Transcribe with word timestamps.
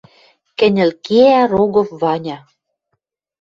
Кӹньӹл 0.57 0.91
кеӓ 1.05 1.41
Рогов 1.51 1.89
Ваня 2.01 2.37